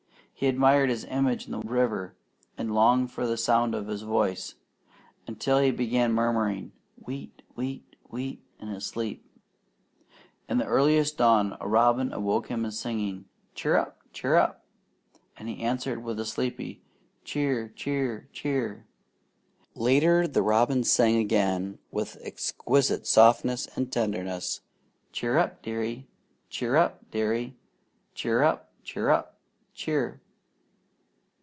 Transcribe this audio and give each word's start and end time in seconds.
He 0.33 0.47
admired 0.47 0.89
his 0.89 1.05
image 1.05 1.45
in 1.45 1.51
the 1.51 1.59
river, 1.59 2.15
and 2.57 2.73
longed 2.73 3.11
for 3.11 3.27
the 3.27 3.37
sound 3.37 3.75
of 3.75 3.85
his 3.85 4.01
voice, 4.01 4.55
until 5.27 5.59
he 5.59 5.69
began 5.69 6.13
murmuring, 6.13 6.71
"Wheat! 6.95 7.43
Wheat! 7.53 7.95
Wheat!" 8.09 8.41
in 8.59 8.69
his 8.69 8.83
sleep. 8.87 9.23
In 10.49 10.57
the 10.57 10.65
earliest 10.65 11.15
dawn 11.15 11.55
a 11.61 11.67
robin 11.67 12.11
awoke 12.11 12.47
him 12.47 12.71
singing, 12.71 13.25
"Cheer 13.53 13.77
up! 13.77 13.99
Cheer 14.13 14.35
up!" 14.35 14.65
and 15.37 15.47
he 15.47 15.61
answered 15.61 16.03
with 16.03 16.19
a 16.19 16.25
sleepy 16.25 16.81
"Cheer! 17.23 17.69
Cheer! 17.75 18.27
Cheer!" 18.33 18.87
Later 19.75 20.27
the 20.27 20.41
robin 20.41 20.83
sang 20.83 21.17
again 21.17 21.77
with 21.91 22.17
exquisite 22.23 23.05
softness 23.05 23.67
and 23.75 23.91
tenderness: 23.91 24.61
"Cheer 25.11 25.37
up, 25.37 25.61
Dearie! 25.61 26.07
Cheer 26.49 26.77
up, 26.77 27.11
Dearie! 27.11 27.57
Cheer 28.15 28.41
up! 28.41 28.71
Cheer 28.83 29.11
up! 29.11 29.37
Cheer!" 29.75 30.19